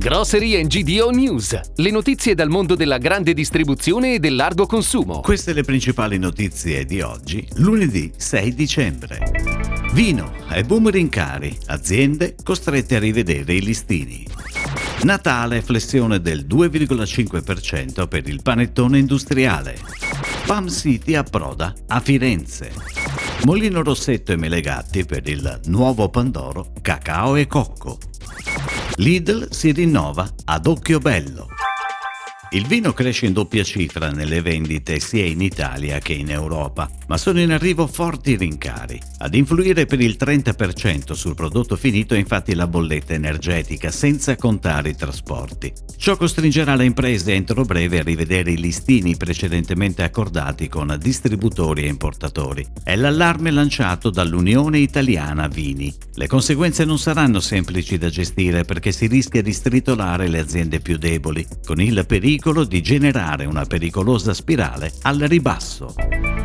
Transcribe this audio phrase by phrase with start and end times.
[0.00, 1.60] Grocery GDO News.
[1.74, 5.20] Le notizie dal mondo della grande distribuzione e del largo consumo.
[5.20, 9.18] Queste le principali notizie di oggi, lunedì 6 dicembre.
[9.92, 14.26] Vino e boom rincari, aziende costrette a rivedere i listini.
[15.02, 19.76] Natale flessione del 2,5% per il panettone industriale.
[20.46, 22.72] Pam City approda a Firenze.
[23.44, 27.98] Molino Rossetto e Melegatti per il nuovo Pandoro, cacao e cocco.
[28.96, 31.59] Lidl si rinnova ad occhio bello.
[32.52, 37.16] Il vino cresce in doppia cifra nelle vendite sia in Italia che in Europa, ma
[37.16, 39.00] sono in arrivo forti rincari.
[39.18, 44.88] Ad influire per il 30% sul prodotto finito è infatti la bolletta energetica, senza contare
[44.88, 45.72] i trasporti.
[45.96, 51.88] Ciò costringerà le imprese entro breve a rivedere i listini precedentemente accordati con distributori e
[51.88, 52.66] importatori.
[52.82, 55.94] È l'allarme lanciato dall'Unione Italiana Vini.
[56.14, 60.98] Le conseguenze non saranno semplici da gestire perché si rischia di stritolare le aziende più
[60.98, 65.94] deboli, con il pericolo pericolo di generare una pericolosa spirale al ribasso.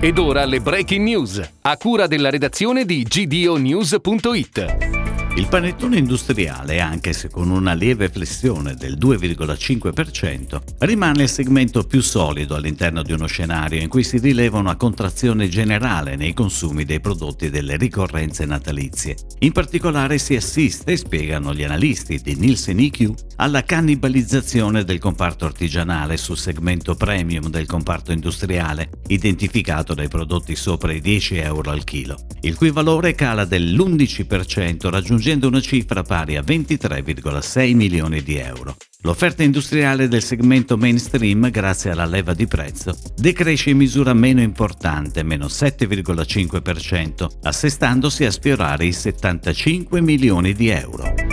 [0.00, 4.93] Ed ora le breaking news, a cura della redazione di gdonews.it.
[5.36, 12.02] Il panettone industriale, anche se con una lieve flessione del 2,5%, rimane il segmento più
[12.02, 17.00] solido all'interno di uno scenario in cui si rileva una contrazione generale nei consumi dei
[17.00, 19.16] prodotti delle ricorrenze natalizie.
[19.40, 26.16] In particolare si assiste, spiegano gli analisti di Nielsen IQ, alla cannibalizzazione del comparto artigianale
[26.16, 32.16] sul segmento premium del comparto industriale, identificato dai prodotti sopra i 10 euro al chilo,
[32.42, 38.76] il cui valore cala dell'11% raggiungendo raggiungendo una cifra pari a 23,6 milioni di euro.
[39.02, 45.22] L'offerta industriale del segmento mainstream, grazie alla leva di prezzo, decresce in misura meno importante,
[45.22, 51.23] meno 7,5%, assestandosi a sfiorare i 75 milioni di euro.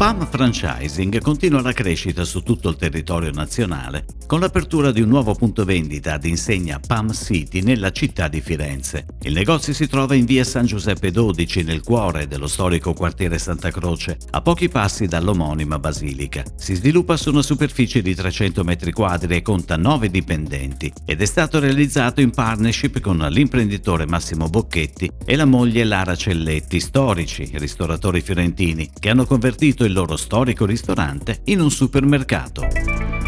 [0.00, 5.34] PAM Franchising continua la crescita su tutto il territorio nazionale con l'apertura di un nuovo
[5.34, 9.06] punto vendita ad insegna PAM City nella città di Firenze.
[9.22, 13.72] Il negozio si trova in via San Giuseppe 12 nel cuore dello storico quartiere Santa
[13.72, 16.44] Croce, a pochi passi dall'omonima basilica.
[16.54, 21.26] Si sviluppa su una superficie di 300 metri quadri e conta 9 dipendenti ed è
[21.26, 28.20] stato realizzato in partnership con l'imprenditore Massimo Bocchetti e la moglie Lara Celletti, storici ristoratori
[28.20, 32.79] fiorentini, che hanno convertito il il loro storico ristorante in un supermercato.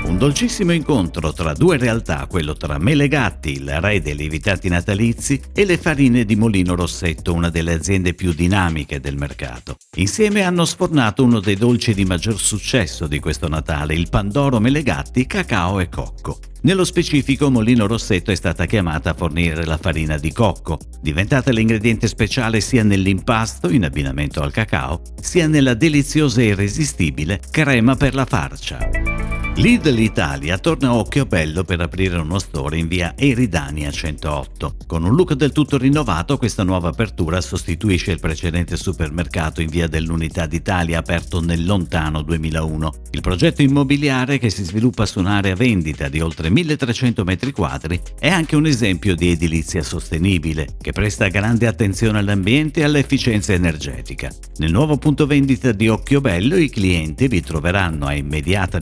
[0.04, 5.64] Un dolcissimo incontro tra due realtà, quello tra Melegatti, il re dei lievitati natalizi, e
[5.64, 9.76] le farine di Molino Rossetto, una delle aziende più dinamiche del mercato.
[9.96, 15.26] Insieme hanno sfornato uno dei dolci di maggior successo di questo Natale, il Pandoro Melegatti,
[15.26, 16.38] cacao e cocco.
[16.62, 22.06] Nello specifico Molino Rossetto è stata chiamata a fornire la farina di cocco, diventata l'ingrediente
[22.06, 28.24] speciale sia nell'impasto in abbinamento al cacao, sia nella deliziosa e irresistibile crema per la
[28.24, 29.11] farcia.
[29.56, 34.76] Lidl Italia torna a occhio bello per aprire uno store in via Eridania 108.
[34.86, 39.88] Con un look del tutto rinnovato, questa nuova apertura sostituisce il precedente supermercato in via
[39.88, 42.92] dell'Unità d'Italia aperto nel lontano 2001.
[43.10, 48.28] Il progetto immobiliare, che si sviluppa su un'area vendita di oltre 1300 metri quadri, è
[48.28, 54.32] anche un esempio di edilizia sostenibile, che presta grande attenzione all'ambiente e all'efficienza energetica.
[54.56, 58.78] Nel nuovo punto vendita di Occhiobello i clienti vi troveranno a immediata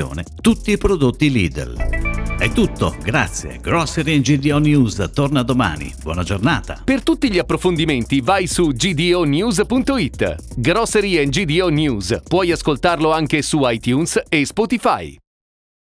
[0.00, 1.76] disposizione tutti i prodotti Lidl.
[2.38, 3.58] È tutto, grazie.
[3.60, 5.92] Grocery and GDO News torna domani.
[6.02, 6.80] Buona giornata.
[6.82, 10.36] Per tutti gli approfondimenti vai su gdonews.it.
[10.56, 12.18] Grocery and GDO News.
[12.26, 15.16] Puoi ascoltarlo anche su iTunes e Spotify.